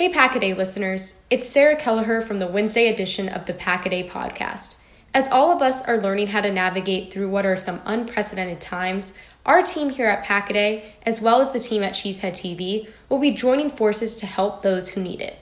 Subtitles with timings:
[0.00, 4.76] Hey Packaday listeners, it's Sarah Kelleher from the Wednesday edition of the Packaday podcast.
[5.12, 9.12] As all of us are learning how to navigate through what are some unprecedented times,
[9.44, 13.32] our team here at Packaday, as well as the team at Cheesehead TV, will be
[13.32, 15.38] joining forces to help those who need it.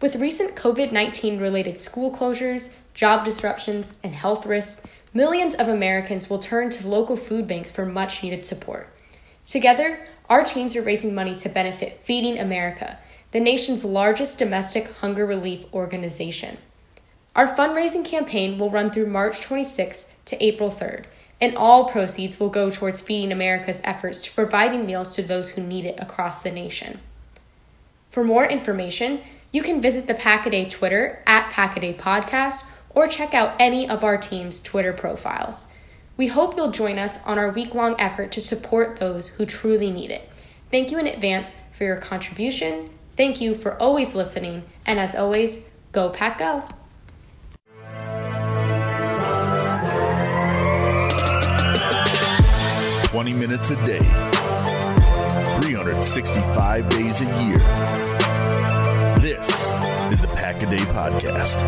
[0.00, 4.80] With recent COVID 19 related school closures, job disruptions, and health risks,
[5.14, 8.86] millions of Americans will turn to local food banks for much needed support.
[9.44, 9.98] Together,
[10.28, 12.96] our teams are raising money to benefit Feeding America,
[13.32, 16.58] the nation's largest domestic hunger relief organization.
[17.36, 21.04] Our fundraising campaign will run through March 26th to April 3rd,
[21.40, 25.62] and all proceeds will go towards Feeding America's efforts to providing meals to those who
[25.62, 26.98] need it across the nation.
[28.10, 29.20] For more information,
[29.52, 34.18] you can visit the Packaday Twitter at Packaday Podcast or check out any of our
[34.18, 35.68] team's Twitter profiles.
[36.16, 39.92] We hope you'll join us on our week long effort to support those who truly
[39.92, 40.28] need it.
[40.70, 42.90] Thank you in advance for your contribution.
[43.20, 44.64] Thank you for always listening.
[44.86, 45.58] And as always,
[45.92, 46.64] go pack go.
[53.08, 53.98] Twenty minutes a day,
[55.60, 57.58] 365 days a year.
[59.18, 59.46] This
[60.14, 61.60] is the Pack a Day Podcast.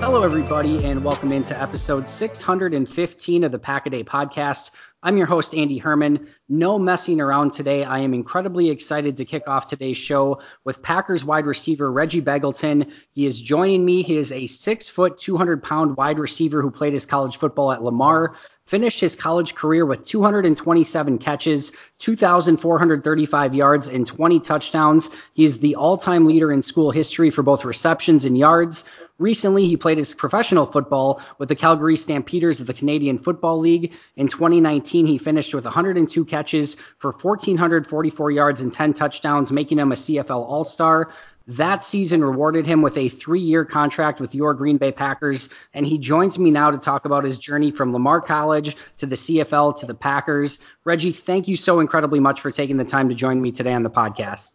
[0.00, 4.70] Hello, everybody, and welcome into episode 615 of the Pack a Day Podcast.
[5.00, 6.26] I'm your host, Andy Herman.
[6.48, 7.84] No messing around today.
[7.84, 12.90] I am incredibly excited to kick off today's show with Packers wide receiver Reggie Begelton.
[13.12, 14.02] He is joining me.
[14.02, 17.84] He is a six foot, 200 pound wide receiver who played his college football at
[17.84, 18.34] Lamar
[18.68, 25.08] finished his college career with 227 catches, 2,435 yards, and 20 touchdowns.
[25.32, 28.84] He's the all time leader in school history for both receptions and yards.
[29.18, 33.92] Recently, he played his professional football with the Calgary Stampeders of the Canadian Football League.
[34.16, 39.90] In 2019, he finished with 102 catches for 1,444 yards and 10 touchdowns, making him
[39.90, 41.12] a CFL All Star.
[41.48, 45.84] That season rewarded him with a three year contract with your Green Bay Packers, and
[45.84, 49.78] he joins me now to talk about his journey from Lamar College to the CFL
[49.78, 50.60] to the Packers.
[50.84, 53.82] Reggie, thank you so incredibly much for taking the time to join me today on
[53.82, 54.52] the podcast.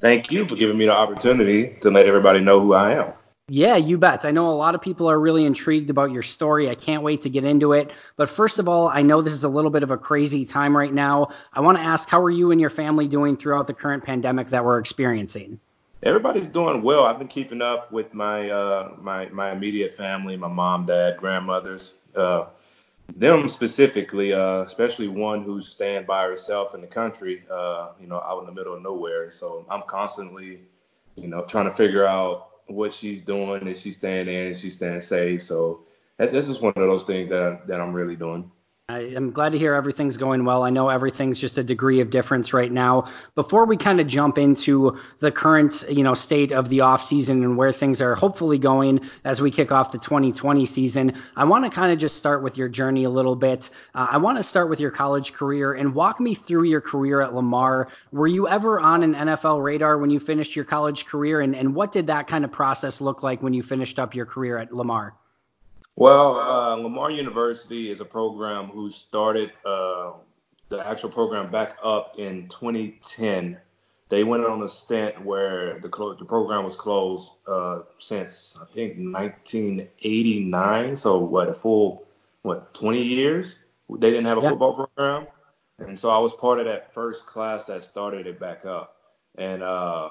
[0.00, 3.12] Thank you for giving me the opportunity to let everybody know who I am.
[3.48, 4.24] Yeah, you bet.
[4.24, 6.70] I know a lot of people are really intrigued about your story.
[6.70, 7.92] I can't wait to get into it.
[8.16, 10.74] But first of all, I know this is a little bit of a crazy time
[10.74, 11.28] right now.
[11.52, 14.48] I want to ask, how are you and your family doing throughout the current pandemic
[14.48, 15.60] that we're experiencing?
[16.02, 17.04] Everybody's doing well.
[17.04, 21.96] I've been keeping up with my uh, my my immediate family, my mom, dad, grandmothers.
[22.16, 22.46] Uh,
[23.14, 28.20] them specifically, uh, especially one who's staying by herself in the country, uh, you know,
[28.20, 29.30] out in the middle of nowhere.
[29.30, 30.60] So I'm constantly,
[31.16, 33.66] you know, trying to figure out what she's doing.
[33.68, 34.52] Is she's staying in?
[34.52, 35.44] Is she staying safe?
[35.44, 35.84] So
[36.16, 38.50] that's just one of those things that that I'm really doing.
[38.90, 40.62] I am glad to hear everything's going well.
[40.62, 43.06] I know everything's just a degree of difference right now.
[43.34, 47.42] Before we kind of jump into the current, you know, state of the off season
[47.42, 51.64] and where things are hopefully going as we kick off the 2020 season, I want
[51.64, 53.70] to kind of just start with your journey a little bit.
[53.94, 57.22] Uh, I want to start with your college career and walk me through your career
[57.22, 57.88] at Lamar.
[58.12, 61.74] Were you ever on an NFL radar when you finished your college career, and, and
[61.74, 64.74] what did that kind of process look like when you finished up your career at
[64.74, 65.14] Lamar?
[65.96, 70.12] Well, uh, Lamar University is a program who started uh,
[70.68, 73.58] the actual program back up in 2010.
[74.08, 78.64] They went on a stint where the, clo- the program was closed uh, since I
[78.74, 80.96] think 1989.
[80.96, 82.08] So what a full
[82.42, 83.60] what 20 years?
[83.88, 85.28] They didn't have a football program,
[85.78, 88.96] and so I was part of that first class that started it back up.
[89.36, 90.10] And uh,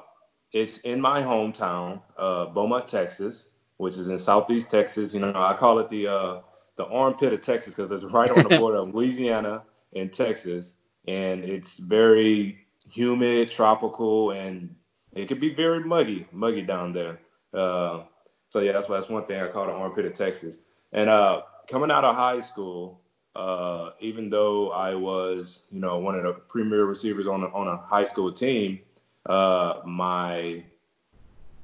[0.52, 5.13] it's in my hometown, uh, Beaumont, Texas which is in southeast Texas.
[5.13, 6.39] You know, I call it the uh,
[6.75, 9.63] the armpit of Texas because it's right on the border of Louisiana
[9.95, 10.75] and Texas,
[11.07, 12.59] and it's very
[12.91, 14.75] humid, tropical, and
[15.13, 17.19] it can be very muggy, muggy down there.
[17.53, 18.03] Uh,
[18.50, 20.59] so yeah, that's why that's one thing I call the armpit of Texas.
[20.91, 23.01] And uh, coming out of high school,
[23.35, 27.67] uh, even though I was, you know, one of the premier receivers on a, on
[27.67, 28.79] a high school team,
[29.26, 30.64] uh, my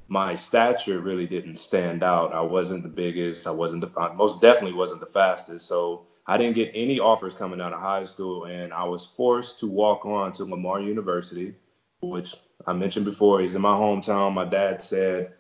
[0.10, 2.34] my stature really didn't stand out.
[2.34, 3.46] I wasn't the biggest.
[3.46, 5.68] I wasn't the most definitely wasn't the fastest.
[5.68, 9.60] So I didn't get any offers coming out of high school, and I was forced
[9.60, 11.54] to walk on to Lamar University,
[12.02, 12.36] which
[12.66, 14.34] I mentioned before is in my hometown.
[14.34, 15.32] My dad said,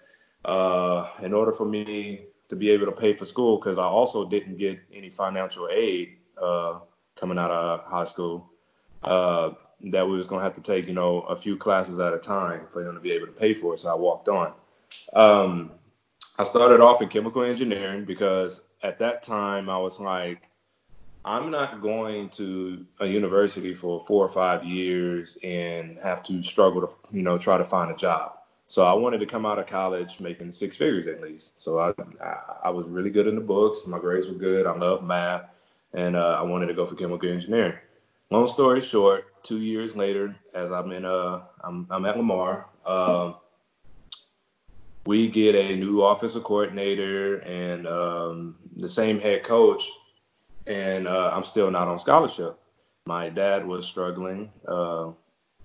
[0.45, 4.29] uh, in order for me to be able to pay for school, because I also
[4.29, 6.79] didn't get any financial aid uh,
[7.15, 8.51] coming out of high school,
[9.03, 9.51] uh,
[9.81, 12.67] that we was gonna have to take, you know, a few classes at a time
[12.71, 13.79] for them to be able to pay for it.
[13.79, 14.53] So I walked on.
[15.13, 15.71] Um,
[16.37, 20.49] I started off in chemical engineering because at that time I was like,
[21.25, 26.81] I'm not going to a university for four or five years and have to struggle
[26.81, 28.33] to, you know, try to find a job.
[28.67, 31.59] So I wanted to come out of college making six figures at least.
[31.59, 31.93] So I,
[32.63, 33.85] I, was really good in the books.
[33.87, 34.67] My grades were good.
[34.67, 35.49] I loved math,
[35.93, 37.77] and uh, I wanted to go for chemical engineering.
[38.31, 42.67] Long story short, two years later, as I'm in uh, I'm, I'm at Lamar.
[42.85, 43.33] Uh,
[45.05, 49.89] we get a new offensive coordinator and um, the same head coach,
[50.67, 52.59] and uh, I'm still not on scholarship.
[53.07, 55.09] My dad was struggling uh,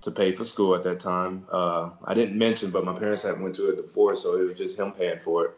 [0.01, 1.47] to pay for school at that time.
[1.53, 4.57] Uh, I didn't mention, but my parents had went to a divorce, so it was
[4.57, 5.51] just him paying for it.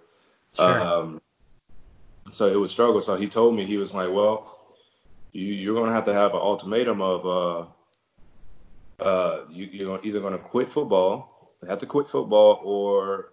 [0.55, 0.81] Sure.
[0.81, 1.21] Um,
[2.33, 3.01] so it was struggle.
[3.01, 4.56] So he told me he was like, well,
[5.37, 10.39] you, you're gonna have to have an ultimatum of uh, uh, you, you're either gonna
[10.39, 13.33] quit football, have to quit football, or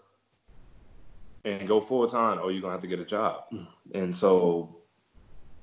[1.45, 3.45] and go full time, or you're gonna have to get a job.
[3.93, 4.77] And so,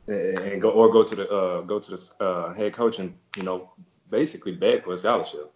[0.07, 3.43] and go or go to the uh, go to the uh, head coach and you
[3.43, 3.71] know
[4.09, 5.53] basically beg for a scholarship.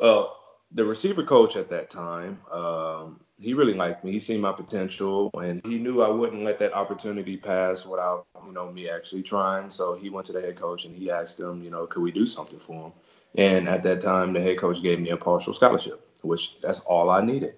[0.00, 0.26] Uh,
[0.72, 4.12] the receiver coach at that time, um, he really liked me.
[4.12, 8.52] He seen my potential, and he knew I wouldn't let that opportunity pass without you
[8.52, 9.70] know me actually trying.
[9.70, 12.12] So he went to the head coach and he asked him, you know, could we
[12.12, 12.92] do something for him?
[13.36, 17.10] And at that time, the head coach gave me a partial scholarship, which that's all
[17.10, 17.54] I needed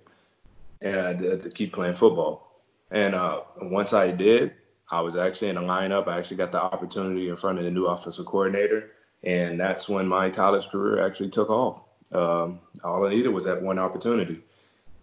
[0.80, 2.62] and to keep playing football.
[2.90, 4.52] And uh, once I did,
[4.90, 6.08] I was actually in a lineup.
[6.08, 8.90] I actually got the opportunity in front of the new offensive coordinator,
[9.22, 11.82] and that's when my college career actually took off.
[12.12, 14.42] Um, all I needed was that one opportunity.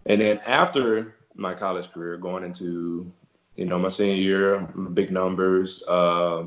[0.08, 3.12] And then after my college career, going into
[3.56, 6.46] you know my senior year, big numbers, uh,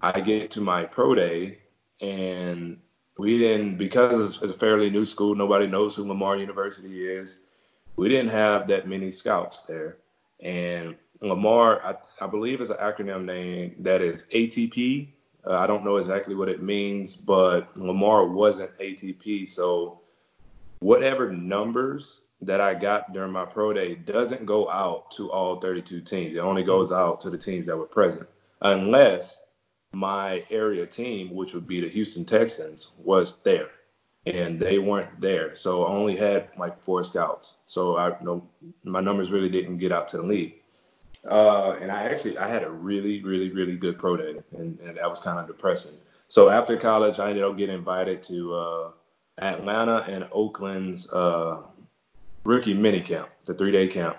[0.00, 1.58] I get to my pro day,
[2.00, 2.78] and
[3.18, 5.34] we didn't because it's, a fairly new school.
[5.34, 7.40] Nobody knows who Lamar University is
[7.96, 9.98] we didn't have that many scouts there.
[10.40, 15.08] And Lamar, I, I believe is an acronym name that is ATP.
[15.46, 19.46] Uh, I don't know exactly what it means, but Lamar wasn't ATP.
[19.48, 20.00] So
[20.78, 26.00] whatever numbers that I got during my pro day doesn't go out to all 32
[26.00, 26.34] teams.
[26.34, 28.28] It only goes out to the teams that were present,
[28.62, 29.38] unless
[29.92, 33.70] my area team, which would be the Houston Texans, was there
[34.26, 35.54] and they weren't there.
[35.54, 37.54] So I only had like four scouts.
[37.66, 38.46] So I know
[38.84, 40.56] my numbers really didn't get out to the league.
[41.28, 44.96] Uh, and I actually I had a really really really good pro day, and, and
[44.96, 45.98] that was kind of depressing.
[46.28, 48.90] So after college, I ended up getting invited to uh,
[49.38, 51.58] Atlanta and Oakland's uh,
[52.44, 54.16] rookie mini camp, the three day camp.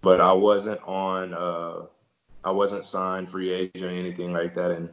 [0.00, 1.34] But I wasn't on.
[1.34, 1.86] Uh,
[2.44, 4.70] I wasn't signed free agent or anything like that.
[4.70, 4.88] And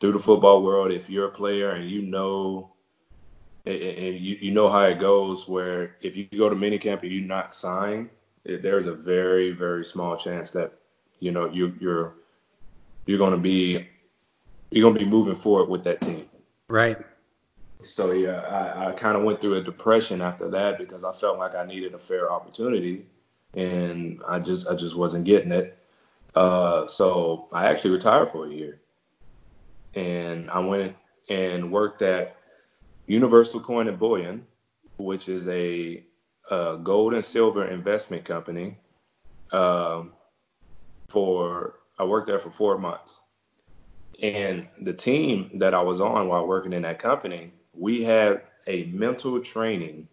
[0.00, 2.72] through the football world, if you're a player and you know
[3.66, 7.24] and you, you know how it goes where if you go to minicamp and you're
[7.24, 8.10] not signed,
[8.44, 10.72] there's a very very small chance that
[11.18, 12.14] you know you, you're
[13.06, 13.88] you're going to be
[14.70, 16.26] you're going to be moving forward with that team.
[16.68, 16.98] Right.
[17.82, 21.38] So yeah, I, I kind of went through a depression after that because I felt
[21.38, 23.06] like I needed a fair opportunity,
[23.54, 25.78] and I just I just wasn't getting it.
[26.34, 28.80] Uh, so I actually retired for a year,
[29.94, 30.96] and I went
[31.28, 32.36] and worked at
[33.06, 34.46] Universal Coin and Bullion,
[34.98, 36.02] which is a,
[36.50, 38.78] a gold and silver investment company.
[39.52, 40.12] Um,
[41.08, 43.20] for I worked there for four months,
[44.20, 48.84] and the team that I was on while working in that company, we had a
[48.86, 50.08] mental training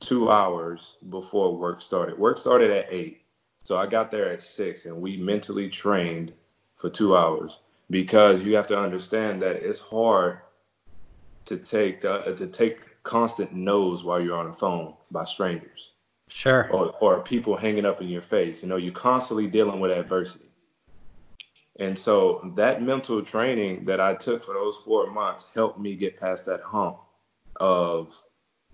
[0.00, 2.18] two hours before work started.
[2.18, 3.22] Work started at eight,
[3.64, 6.32] so I got there at six, and we mentally trained
[6.76, 10.38] for two hours because you have to understand that it's hard
[11.46, 15.90] to take uh, to take constant no's while you're on the phone by strangers.
[16.28, 16.68] Sure.
[16.70, 18.62] Or, or people hanging up in your face.
[18.62, 20.49] You know, you're constantly dealing with adversity.
[21.80, 26.20] And so that mental training that I took for those four months helped me get
[26.20, 26.98] past that hump
[27.56, 28.20] of,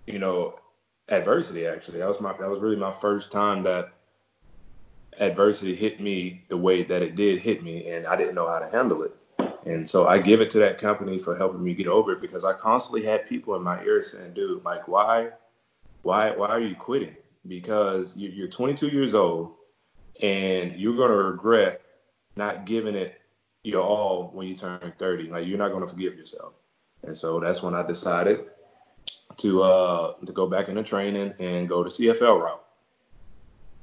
[0.05, 0.59] you know,
[1.07, 1.65] adversity.
[1.67, 3.93] Actually, that was my that was really my first time that
[5.19, 8.59] adversity hit me the way that it did hit me, and I didn't know how
[8.59, 9.15] to handle it.
[9.65, 12.43] And so I give it to that company for helping me get over it because
[12.43, 15.29] I constantly had people in my ear saying, dude, like, why,
[16.03, 17.15] why, why are you quitting?
[17.47, 19.53] Because you're 22 years old
[20.21, 21.81] and you're going to regret
[22.37, 23.19] not giving it
[23.63, 25.29] your all when you turn 30.
[25.29, 26.53] Like, you're not going to forgive yourself.
[27.03, 28.45] And so that's when I decided
[29.37, 32.63] to uh to go back into training and go to CFL route.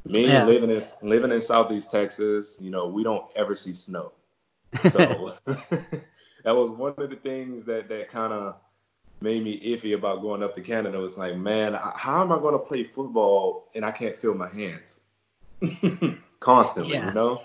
[0.07, 0.45] Me yeah.
[0.45, 4.13] living in living in Southeast Texas, you know, we don't ever see snow.
[4.91, 8.57] So that was one of the things that that kind of
[9.21, 11.03] made me iffy about going up to Canada.
[11.05, 14.49] It's like, man, how am I going to play football and I can't feel my
[14.49, 15.01] hands
[16.41, 16.95] constantly?
[16.95, 17.09] Yeah.
[17.09, 17.43] You know,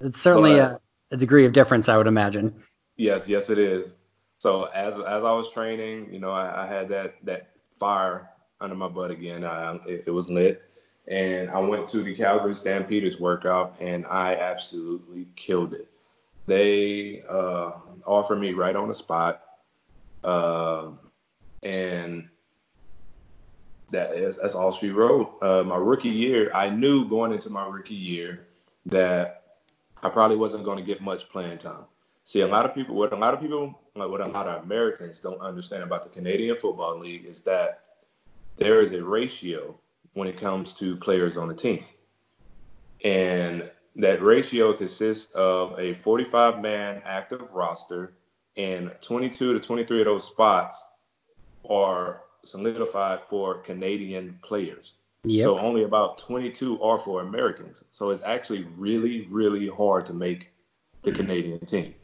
[0.00, 0.80] it's certainly but,
[1.10, 2.54] a, a, degree of difference, I would imagine.
[2.96, 3.94] Yes, yes, it is.
[4.38, 8.30] So as as I was training, you know, I, I had that that fire
[8.60, 9.44] under my butt again.
[9.44, 10.62] I, it, it was lit,
[11.06, 15.88] and I went to the Calgary Stampeders workout, and I absolutely killed it.
[16.46, 17.72] They uh,
[18.06, 19.42] offered me right on the spot,
[20.24, 20.88] uh,
[21.62, 22.28] and
[23.90, 25.36] that is that's all she wrote.
[25.42, 28.46] Uh, my rookie year, I knew going into my rookie year
[28.86, 29.39] that
[30.02, 31.84] I probably wasn't going to get much playing time.
[32.24, 35.18] See, a lot of people, what a lot of people, what a lot of Americans
[35.18, 37.86] don't understand about the Canadian Football League is that
[38.56, 39.78] there is a ratio
[40.12, 41.84] when it comes to players on the team,
[43.04, 48.14] and that ratio consists of a 45 man active roster,
[48.56, 50.84] and 22 to 23 of those spots
[51.68, 54.94] are solidified for Canadian players.
[55.24, 55.44] Yep.
[55.44, 57.84] So only about 22 are for Americans.
[57.90, 60.50] So it's actually really, really hard to make
[61.02, 61.94] the Canadian team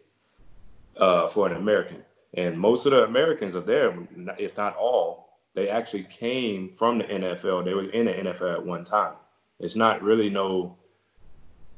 [0.98, 2.02] uh, for an American.
[2.34, 3.96] And most of the Americans are there,
[4.38, 7.64] if not all, they actually came from the NFL.
[7.64, 9.14] They were in the NFL at one time.
[9.58, 10.76] It's not really no,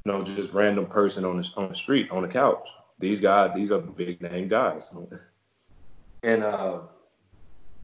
[0.05, 2.69] no just random person on the on the street on the couch.
[2.99, 4.93] These guys, these are big name guys.
[6.25, 6.81] And uh,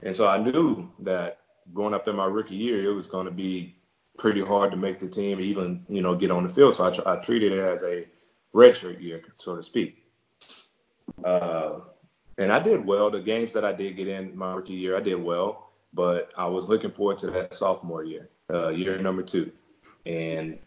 [0.03, 1.39] and so I knew that
[1.75, 3.77] going up there my rookie year, it was going to be
[4.17, 6.75] pretty hard to make the team, even you know get on the field.
[6.75, 8.07] So I, I treated it as a
[8.55, 10.05] redshirt year, so to speak.
[11.25, 11.81] Uh,
[12.39, 13.11] and I did well.
[13.11, 15.71] The games that I did get in my rookie year, I did well.
[15.93, 19.53] But I was looking forward to that sophomore year, uh, year number two,
[20.05, 20.59] and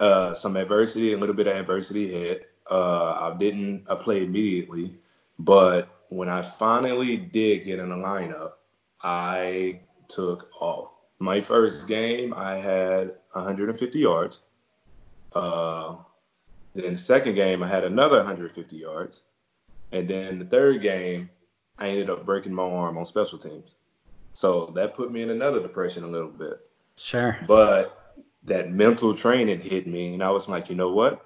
[0.00, 2.50] uh, some adversity, a little bit of adversity hit.
[2.70, 4.96] Uh, I didn't play immediately,
[5.38, 8.52] but when I finally did get in the lineup,
[9.02, 10.90] I took off.
[11.18, 14.40] My first game, I had 150 yards.
[15.32, 15.96] Uh,
[16.74, 19.22] then second game, I had another 150 yards.
[19.92, 21.30] And then the third game,
[21.78, 23.76] I ended up breaking my arm on special teams.
[24.32, 26.60] So that put me in another depression a little bit.
[26.96, 27.38] Sure.
[27.46, 31.24] But that mental training hit me, and I was like, you know what?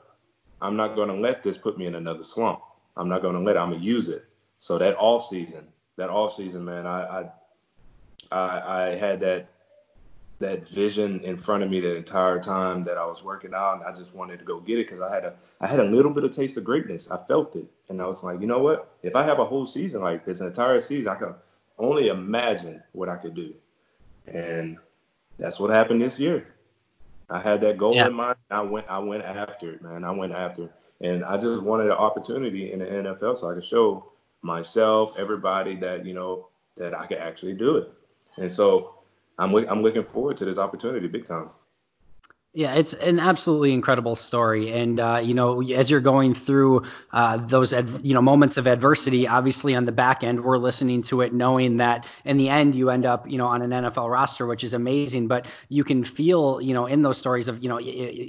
[0.60, 2.60] I'm not going to let this put me in another slump.
[2.96, 3.58] I'm not going to let it.
[3.58, 4.24] I'm going to use it.
[4.60, 7.30] So that off season, that off season, man, I, I,
[8.30, 9.48] I, I had that
[10.40, 13.82] that vision in front of me the entire time that I was working out, and
[13.82, 16.12] I just wanted to go get it because I had a I had a little
[16.12, 17.10] bit of taste of greatness.
[17.10, 18.96] I felt it, and I was like, you know what?
[19.02, 21.34] If I have a whole season like this, an entire season, I can
[21.78, 23.54] only imagine what I could do,
[24.26, 24.78] and
[25.38, 26.46] that's what happened this year.
[27.30, 28.06] I had that goal yeah.
[28.06, 28.36] in mind.
[28.50, 30.04] I went I went after it, man.
[30.04, 33.54] I went after it, and I just wanted an opportunity in the NFL so I
[33.54, 37.92] could show myself, everybody that you know that I could actually do it.
[38.38, 38.94] And so
[39.38, 41.50] I'm I'm looking forward to this opportunity big time.
[42.58, 47.36] Yeah, it's an absolutely incredible story, and uh, you know, as you're going through uh,
[47.36, 51.20] those ad- you know moments of adversity, obviously on the back end, we're listening to
[51.20, 54.44] it, knowing that in the end you end up you know on an NFL roster,
[54.44, 55.28] which is amazing.
[55.28, 57.78] But you can feel you know in those stories of you know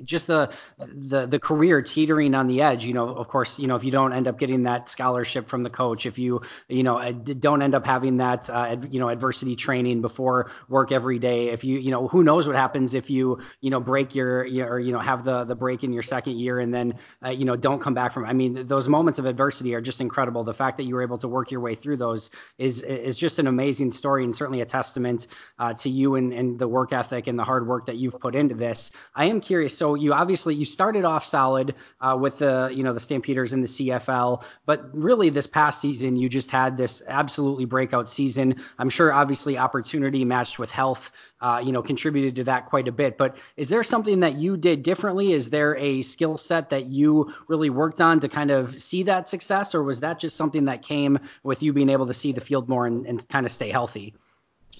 [0.03, 2.85] just the the the career teetering on the edge.
[2.85, 5.63] You know, of course, you know if you don't end up getting that scholarship from
[5.63, 9.55] the coach, if you you know don't end up having that uh, you know adversity
[9.55, 13.39] training before work every day, if you you know who knows what happens if you
[13.61, 16.37] you know break your, your or you know have the the break in your second
[16.37, 16.93] year and then
[17.25, 18.25] uh, you know don't come back from.
[18.25, 20.43] I mean, those moments of adversity are just incredible.
[20.43, 23.39] The fact that you were able to work your way through those is is just
[23.39, 27.27] an amazing story and certainly a testament uh, to you and, and the work ethic
[27.27, 28.91] and the hard work that you've put into this.
[29.15, 29.77] I am curious.
[29.77, 33.61] So you obviously you started off solid uh, with the you know the Stampeders in
[33.61, 38.55] the CFL, but really this past season you just had this absolutely breakout season.
[38.77, 41.11] I'm sure obviously opportunity matched with health
[41.41, 43.17] uh, you know, contributed to that quite a bit.
[43.17, 45.33] But is there something that you did differently?
[45.33, 49.29] Is there a skill set that you really worked on to kind of see that
[49.29, 52.41] success, or was that just something that came with you being able to see the
[52.41, 54.13] field more and, and kind of stay healthy?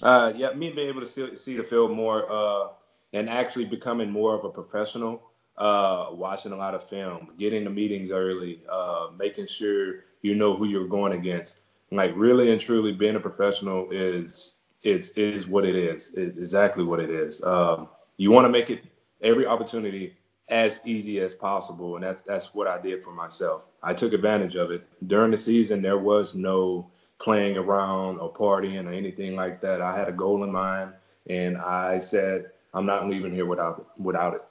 [0.02, 2.68] Uh, yeah, me being able to see, see the field more uh,
[3.12, 5.22] and actually becoming more of a professional.
[5.58, 10.56] Uh, watching a lot of film, getting the meetings early, uh, making sure you know
[10.56, 11.60] who you're going against.
[11.90, 16.12] Like really and truly being a professional is is is what it is.
[16.14, 17.42] It's exactly what it is.
[17.42, 18.84] Um, you want to make it
[19.20, 20.16] every opportunity
[20.48, 23.62] as easy as possible, and that's that's what I did for myself.
[23.82, 25.82] I took advantage of it during the season.
[25.82, 29.80] There was no playing around or partying or anything like that.
[29.80, 30.92] I had a goal in mind,
[31.28, 34.42] and I said I'm not leaving here without without it.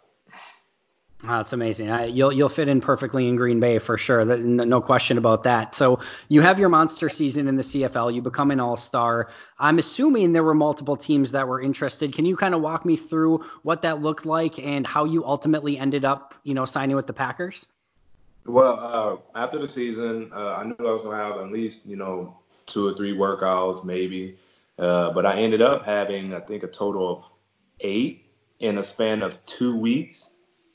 [1.26, 1.92] Oh, that's amazing.
[1.92, 4.24] I, you'll you'll fit in perfectly in Green Bay for sure.
[4.24, 5.76] no question about that.
[5.76, 6.00] So
[6.30, 8.14] you have your monster season in the CFL.
[8.14, 9.30] You become an All-Star.
[9.60, 12.16] I'm assuming there were multiple teams that were interested.
[12.16, 15.78] Can you kind of walk me through what that looked like and how you ultimately
[15.78, 17.66] ended up, you know, signing with the Packers?
[18.46, 21.98] Well, uh, after the season, uh, I knew I was gonna have at least you
[21.98, 24.38] know two or three workouts, maybe.
[24.78, 27.32] Uh, but I ended up having, I think, a total of
[27.82, 28.26] eight
[28.60, 30.30] in a span of two weeks.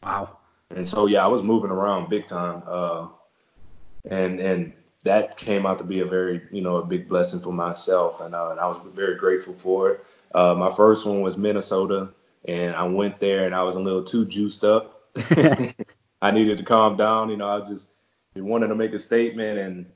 [0.04, 0.38] Wow.
[0.70, 2.62] And so yeah, I was moving around big time.
[2.66, 3.08] Uh,
[4.04, 4.72] and and
[5.04, 8.34] that came out to be a very you know a big blessing for myself, and,
[8.34, 10.04] uh, and I was very grateful for it.
[10.34, 12.08] Uh, my first one was Minnesota,
[12.46, 15.10] and I went there and I was a little too juiced up.
[16.22, 17.30] I needed to calm down.
[17.30, 17.92] You know, I just
[18.36, 19.86] wanted to make a statement, and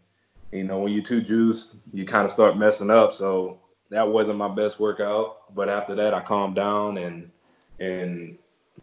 [0.53, 3.15] you know when you're too juiced, you kind of start messing up.
[3.15, 3.61] So
[3.91, 5.55] that wasn't my best workout.
[5.55, 7.31] But after that, I calmed down and
[7.81, 8.39] and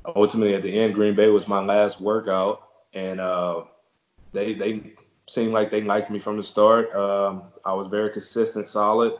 [0.05, 3.63] ultimately at the end, Green Bay was my last workout, and uh,
[4.31, 4.93] they they
[5.27, 6.93] seemed like they liked me from the start.
[6.95, 9.13] Um, I was very consistent, solid.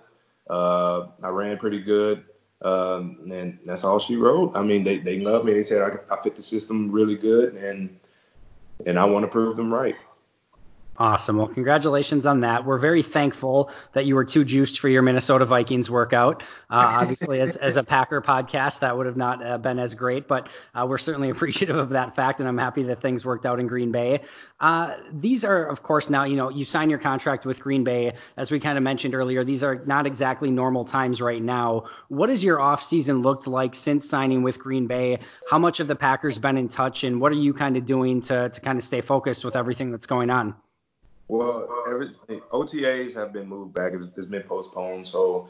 [0.50, 2.24] Uh, I ran pretty good,
[2.62, 4.56] um, and that's all she wrote.
[4.56, 5.54] I mean, they they loved me.
[5.54, 8.00] They said I, I fit the system really good, and
[8.86, 9.96] and I want to prove them right.
[10.98, 11.38] Awesome.
[11.38, 12.64] Well, congratulations on that.
[12.64, 16.42] We're very thankful that you were too juiced for your Minnesota Vikings workout.
[16.70, 20.26] Uh, obviously, as, as a Packer podcast, that would have not uh, been as great,
[20.26, 23.60] but uh, we're certainly appreciative of that fact, and I'm happy that things worked out
[23.60, 24.22] in Green Bay.
[24.62, 28.14] Uh, these are, of course, now, you know, you sign your contract with Green Bay.
[28.38, 31.88] As we kind of mentioned earlier, these are not exactly normal times right now.
[32.08, 35.20] What has your offseason looked like since signing with Green Bay?
[35.50, 38.22] How much have the Packers been in touch, and what are you kind of doing
[38.22, 40.56] to, to kind of stay focused with everything that's going on?
[41.28, 43.94] Well, everything, OTAs have been moved back.
[43.94, 45.08] It's, it's been postponed.
[45.08, 45.50] So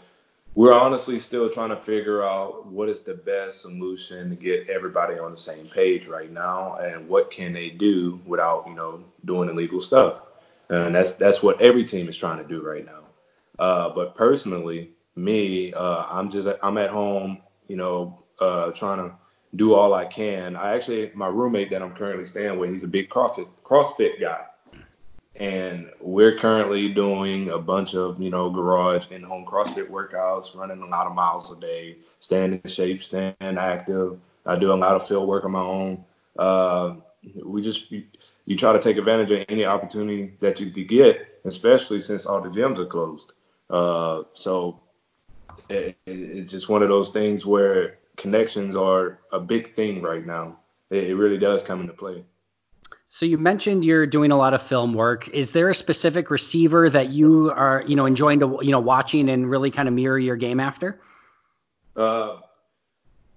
[0.54, 5.20] we're honestly still trying to figure out what is the best solution to get everybody
[5.20, 9.50] on the same page right now, and what can they do without, you know, doing
[9.50, 10.22] illegal stuff.
[10.70, 13.02] And that's that's what every team is trying to do right now.
[13.60, 19.16] Uh, but personally, me, uh, I'm just I'm at home, you know, uh, trying to
[19.58, 20.56] do all I can.
[20.56, 24.46] I actually my roommate that I'm currently staying with, he's a big CrossFit CrossFit guy
[25.38, 30.82] and we're currently doing a bunch of you know garage and home CrossFit workouts, running
[30.82, 34.20] a lot of miles a day, staying in shape, staying active.
[34.46, 36.06] I do a lot of field work on my own.
[36.38, 36.96] Uh,
[37.44, 38.04] we just you,
[38.46, 42.42] you, try to take advantage of any opportunity that you could get, especially since all
[42.42, 43.34] the gyms are closed.
[43.70, 44.80] Uh, so
[45.70, 50.26] it, it, it's just one of those things where connections are a big thing right
[50.26, 50.58] now.
[50.92, 52.24] It, it really does come into play.
[53.10, 55.30] So you mentioned you're doing a lot of film work.
[55.30, 59.30] Is there a specific receiver that you are, you know, enjoying to, you know, watching
[59.30, 61.00] and really kind of mirror your game after?
[61.96, 62.38] Uh,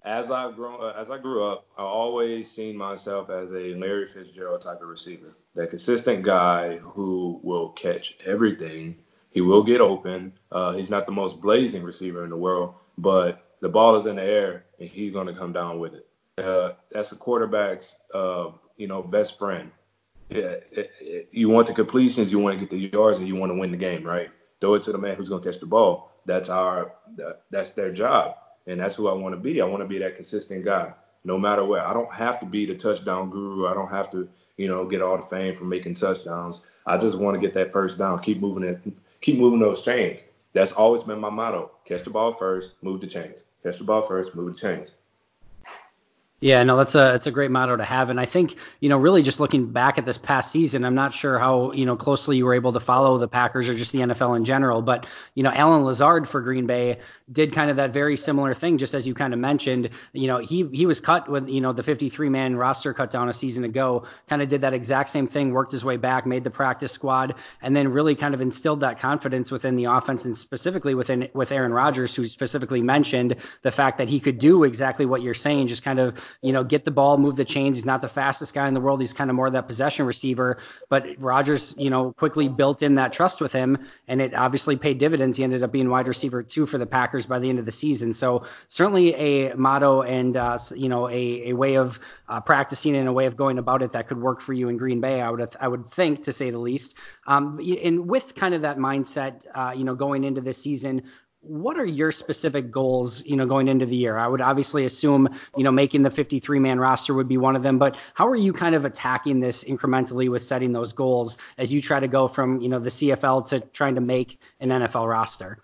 [0.05, 4.07] as I've grown, uh, as I grew up, I always seen myself as a Larry
[4.07, 8.97] Fitzgerald type of receiver, that consistent guy who will catch everything.
[9.31, 10.33] He will get open.
[10.51, 14.17] Uh, he's not the most blazing receiver in the world, but the ball is in
[14.17, 16.08] the air and he's going to come down with it.
[16.45, 19.71] Uh, that's the quarterback's uh, you know, best friend.
[20.31, 23.37] Yeah, it, it, you want the completions, you want to get the yards, and you
[23.37, 24.31] want to win the game, right?
[24.61, 26.13] Throw it to the man who's going to catch the ball.
[26.27, 26.93] That's our,
[27.51, 29.61] that's their job, and that's who I want to be.
[29.61, 30.93] I want to be that consistent guy,
[31.25, 31.81] no matter what.
[31.81, 33.67] I don't have to be the touchdown guru.
[33.67, 36.67] I don't have to, you know, get all the fame from making touchdowns.
[36.87, 38.81] I just want to get that first down, keep moving it,
[39.23, 40.29] keep moving those chains.
[40.53, 43.45] That's always been my motto: catch the ball first, move the chains.
[43.63, 44.95] Catch the ball first, move the chains.
[46.41, 48.97] Yeah, no, that's a it's a great motto to have, and I think you know
[48.97, 52.37] really just looking back at this past season, I'm not sure how you know closely
[52.37, 55.43] you were able to follow the Packers or just the NFL in general, but you
[55.43, 57.01] know Allen Lazard for Green Bay
[57.33, 59.91] did kind of that very similar thing, just as you kind of mentioned.
[60.13, 63.29] You know he he was cut with you know the 53 man roster cut down
[63.29, 66.45] a season ago, kind of did that exact same thing, worked his way back, made
[66.45, 70.37] the practice squad, and then really kind of instilled that confidence within the offense and
[70.37, 75.05] specifically within with Aaron Rodgers, who specifically mentioned the fact that he could do exactly
[75.05, 77.77] what you're saying, just kind of you know, get the ball, move the chains.
[77.77, 79.01] He's not the fastest guy in the world.
[79.01, 80.59] He's kind of more of that possession receiver.
[80.89, 84.99] But Rodgers, you know, quickly built in that trust with him, and it obviously paid
[84.99, 85.37] dividends.
[85.37, 87.73] He ended up being wide receiver two for the Packers by the end of the
[87.73, 88.13] season.
[88.13, 93.09] So certainly a motto and uh, you know a, a way of uh, practicing and
[93.09, 95.21] a way of going about it that could work for you in Green Bay.
[95.21, 96.95] I would I would think to say the least.
[97.27, 101.03] Um, and with kind of that mindset, uh, you know, going into this season,
[101.49, 104.19] what are your specific goals, you know, going into the year?
[104.19, 107.63] I would obviously assume, you know, making the 53 man roster would be one of
[107.63, 111.73] them, but how are you kind of attacking this incrementally with setting those goals as
[111.73, 115.09] you try to go from, you know, the CFL to trying to make an NFL
[115.09, 115.59] roster?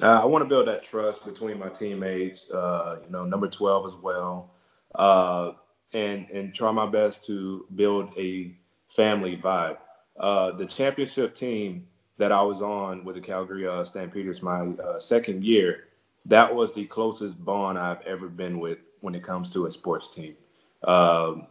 [0.00, 3.86] Uh, I want to build that trust between my teammates, uh, you know, number 12
[3.86, 4.52] as well,
[4.94, 5.52] uh,
[5.92, 8.54] and and try my best to build a
[8.88, 9.78] family vibe.
[10.18, 14.98] Uh, the championship team that I was on with the Calgary uh, Stampeders my uh,
[14.98, 15.84] second year,
[16.26, 20.14] that was the closest bond I've ever been with when it comes to a sports
[20.14, 20.36] team.
[20.82, 21.46] Um,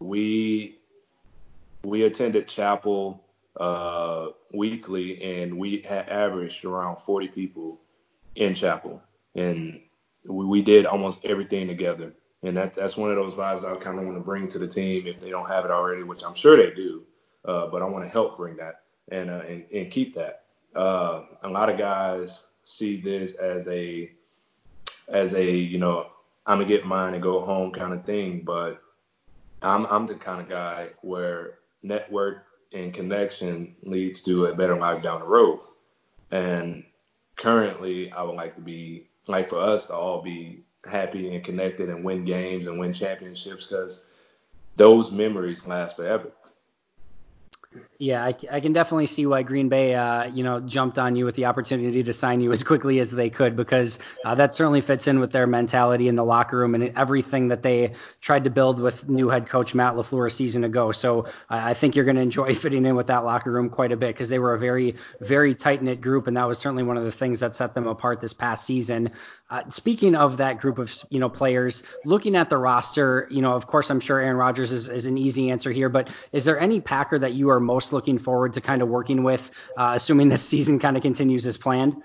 [0.00, 0.78] we
[1.84, 3.24] we attended chapel
[3.58, 7.80] uh, weekly, and we averaged around 40 people
[8.34, 9.00] in chapel,
[9.34, 9.80] and
[10.26, 12.12] we, we did almost everything together.
[12.42, 14.68] And that, that's one of those vibes I kind of want to bring to the
[14.68, 17.02] team if they don't have it already, which I'm sure they do.
[17.44, 20.44] Uh, but I want to help bring that and, uh, and, and keep that.
[20.74, 24.10] Uh, a lot of guys see this as a
[25.08, 26.06] as a you know
[26.46, 28.82] I'm gonna get mine and go home kind of thing, but
[29.62, 35.02] I'm I'm the kind of guy where network and connection leads to a better life
[35.02, 35.60] down the road.
[36.30, 36.84] And
[37.36, 41.88] currently, I would like to be like for us to all be happy and connected
[41.88, 44.04] and win games and win championships because
[44.76, 46.30] those memories last forever.
[47.98, 51.26] Yeah, I, I, can definitely see why Green Bay, uh, you know, jumped on you
[51.26, 54.80] with the opportunity to sign you as quickly as they could because uh, that certainly
[54.80, 58.50] fits in with their mentality in the locker room and everything that they tried to
[58.50, 60.92] build with new head coach Matt LaFleur a season ago.
[60.92, 63.96] So I think you're going to enjoy fitting in with that locker room quite a
[63.96, 66.96] bit because they were a very, very tight knit group, and that was certainly one
[66.96, 69.10] of the things that set them apart this past season.
[69.50, 73.54] Uh, speaking of that group of you know players, looking at the roster, you know,
[73.54, 76.60] of course, I'm sure Aaron Rodgers is, is an easy answer here, but is there
[76.60, 80.28] any Packer that you are most looking forward to kind of working with, uh, assuming
[80.28, 82.02] this season kind of continues as planned?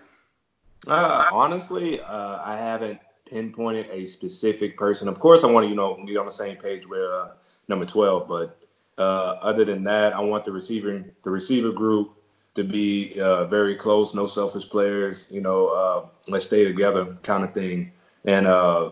[0.88, 5.08] Uh, honestly, uh, I haven't pinpointed a specific person.
[5.08, 7.30] Of course, I want to you know be on the same page with uh,
[7.68, 8.60] number 12, but
[8.98, 9.02] uh,
[9.42, 12.14] other than that, I want the receiver the receiver group
[12.56, 17.44] to be uh, very close, no selfish players, you know, uh, let's stay together kind
[17.44, 17.92] of thing.
[18.26, 18.92] And uh,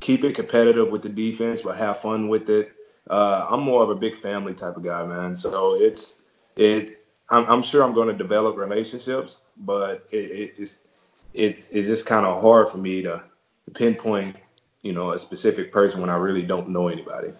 [0.00, 2.72] keep it competitive with the defense, but have fun with it.
[3.08, 5.36] Uh, I'm more of a big family type of guy, man.
[5.36, 6.20] So it's
[6.56, 7.06] it.
[7.28, 10.80] I'm, I'm sure I'm going to develop relationships, but it, it, it's
[11.34, 13.22] it, it's just kind of hard for me to
[13.74, 14.36] pinpoint,
[14.82, 17.32] you know, a specific person when I really don't know anybody.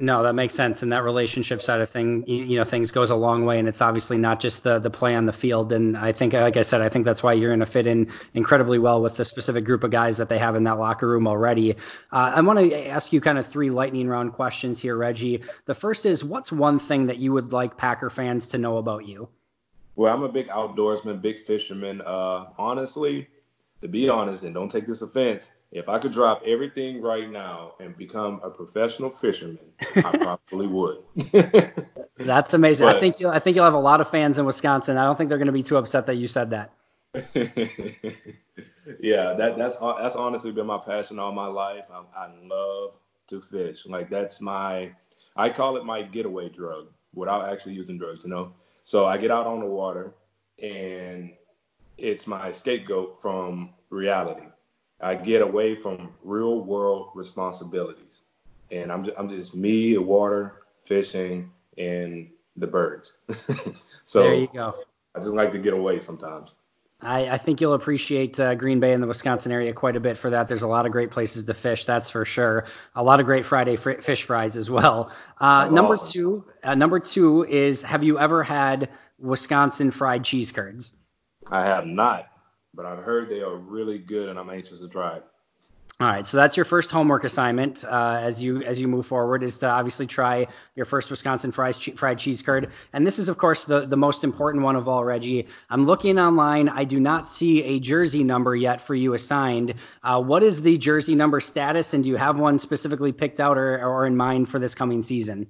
[0.00, 0.84] No, that makes sense.
[0.84, 3.58] And that relationship side of thing, you, know, things goes a long way.
[3.58, 5.72] And it's obviously not just the the play on the field.
[5.72, 8.12] And I think, like I said, I think that's why you're going to fit in
[8.32, 11.26] incredibly well with the specific group of guys that they have in that locker room
[11.26, 11.72] already.
[12.12, 15.42] Uh, I want to ask you kind of three lightning round questions here, Reggie.
[15.64, 19.04] The first is, what's one thing that you would like Packer fans to know about
[19.04, 19.28] you?
[19.96, 22.02] Well, I'm a big outdoorsman, big fisherman.
[22.02, 23.26] Uh, honestly,
[23.80, 27.74] to be honest, and don't take this offense, if I could drop everything right now
[27.78, 29.58] and become a professional fisherman,
[29.96, 31.02] I probably would.
[32.16, 32.86] That's amazing.
[32.86, 34.96] But, I think you'll I think you'll have a lot of fans in Wisconsin.
[34.96, 36.72] I don't think they're going to be too upset that you said that.
[39.00, 41.86] yeah, that that's that's honestly been my passion all my life.
[41.92, 43.86] I, I love to fish.
[43.86, 44.92] Like that's my
[45.36, 48.52] I call it my getaway drug without actually using drugs, you know.
[48.84, 50.14] So I get out on the water
[50.62, 51.32] and
[51.98, 54.46] it's my scapegoat from reality.
[55.00, 58.22] I get away from real world responsibilities.
[58.70, 63.12] And I'm just, I'm just me, the water, fishing, and the birds.
[64.06, 64.74] so there you go.
[65.14, 66.56] I just like to get away sometimes.
[67.00, 70.18] I, I think you'll appreciate uh, Green Bay and the Wisconsin area quite a bit
[70.18, 70.48] for that.
[70.48, 72.64] There's a lot of great places to fish, that's for sure.
[72.96, 75.12] A lot of great Friday fr- fish fries as well.
[75.40, 76.10] Uh, number awesome.
[76.10, 78.88] two, uh, number two is have you ever had
[79.20, 80.92] Wisconsin fried cheese curds?
[81.50, 82.26] I have not
[82.78, 85.24] but I've heard they are really good, and I'm anxious to try it.
[85.98, 89.42] All right, so that's your first homework assignment uh, as you as you move forward
[89.42, 93.36] is to obviously try your first Wisconsin fries, fried cheese curd, and this is of
[93.36, 95.48] course the the most important one of all, Reggie.
[95.70, 96.68] I'm looking online.
[96.68, 99.74] I do not see a jersey number yet for you assigned.
[100.04, 103.58] Uh, what is the jersey number status, and do you have one specifically picked out
[103.58, 105.48] or, or in mind for this coming season?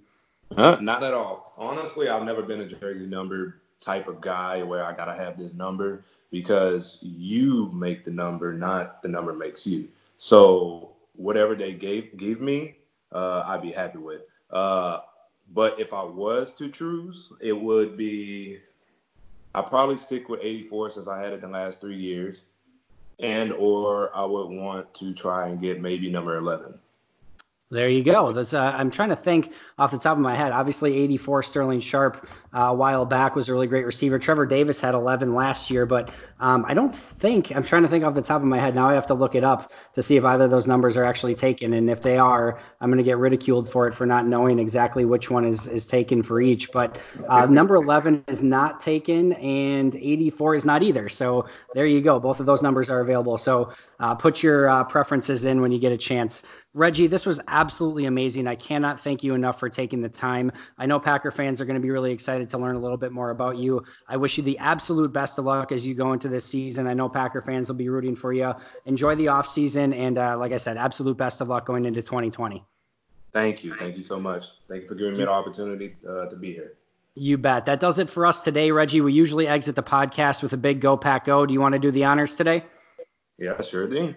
[0.56, 1.52] Uh, not at all.
[1.58, 5.54] Honestly, I've never been a jersey number type of guy where I gotta have this
[5.54, 9.88] number because you make the number, not the number makes you.
[10.16, 12.76] So whatever they gave give me,
[13.12, 14.22] uh, I'd be happy with.
[14.50, 15.00] Uh,
[15.54, 18.58] but if I was to choose, it would be
[19.54, 22.42] I probably stick with 84 since I had it the last three years,
[23.18, 26.78] and or I would want to try and get maybe number 11.
[27.70, 28.32] There you go.
[28.32, 30.52] That's uh, I'm trying to think off the top of my head.
[30.52, 34.18] Obviously, 84 Sterling Sharpe uh, a while back was a really great receiver.
[34.18, 38.04] Trevor Davis had 11 last year, but um, I don't think I'm trying to think
[38.04, 38.74] off the top of my head.
[38.74, 41.04] Now I have to look it up to see if either of those numbers are
[41.04, 44.26] actually taken, and if they are, I'm going to get ridiculed for it for not
[44.26, 46.72] knowing exactly which one is is taken for each.
[46.72, 46.96] But
[47.28, 51.10] uh, number 11 is not taken, and 84 is not either.
[51.10, 52.18] So there you go.
[52.18, 53.36] Both of those numbers are available.
[53.36, 56.44] So uh, put your uh, preferences in when you get a chance.
[56.74, 58.46] Reggie, this was absolutely amazing.
[58.46, 60.52] I cannot thank you enough for taking the time.
[60.76, 63.10] I know Packer fans are going to be really excited to learn a little bit
[63.10, 63.82] more about you.
[64.06, 66.86] I wish you the absolute best of luck as you go into this season.
[66.86, 68.52] I know Packer fans will be rooting for you.
[68.84, 72.02] Enjoy the off season, and uh, like I said, absolute best of luck going into
[72.02, 72.62] 2020.
[73.32, 73.74] Thank you.
[73.74, 74.46] Thank you so much.
[74.68, 76.74] Thank you for giving me the opportunity uh, to be here.
[77.14, 77.64] You bet.
[77.64, 79.00] That does it for us today, Reggie.
[79.00, 81.46] We usually exit the podcast with a big Go Pack Go.
[81.46, 82.64] Do you want to do the honors today?
[83.38, 84.14] Yeah, sure thing.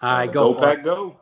[0.00, 1.16] All right, uh, go, go Pack Go.